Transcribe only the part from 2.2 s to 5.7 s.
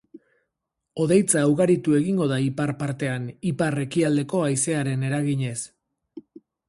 da ipar partean, ipar-ekialdeko haizearen eraginez.